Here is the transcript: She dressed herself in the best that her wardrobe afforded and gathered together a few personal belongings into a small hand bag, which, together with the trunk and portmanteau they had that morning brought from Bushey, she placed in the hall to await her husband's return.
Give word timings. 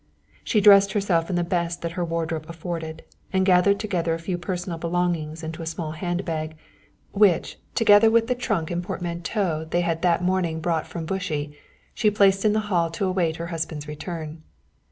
She 0.43 0.61
dressed 0.61 0.93
herself 0.93 1.29
in 1.29 1.35
the 1.35 1.43
best 1.43 1.83
that 1.83 1.91
her 1.91 2.03
wardrobe 2.03 2.47
afforded 2.49 3.03
and 3.31 3.45
gathered 3.45 3.79
together 3.79 4.15
a 4.15 4.19
few 4.19 4.35
personal 4.35 4.79
belongings 4.79 5.43
into 5.43 5.61
a 5.61 5.67
small 5.67 5.91
hand 5.91 6.25
bag, 6.25 6.55
which, 7.11 7.59
together 7.75 8.09
with 8.09 8.25
the 8.25 8.33
trunk 8.33 8.71
and 8.71 8.81
portmanteau 8.81 9.63
they 9.69 9.81
had 9.81 10.01
that 10.01 10.23
morning 10.23 10.59
brought 10.59 10.87
from 10.87 11.05
Bushey, 11.05 11.55
she 11.93 12.09
placed 12.09 12.43
in 12.43 12.53
the 12.53 12.61
hall 12.61 12.89
to 12.89 13.05
await 13.05 13.35
her 13.35 13.47
husband's 13.53 13.87
return. 13.87 14.41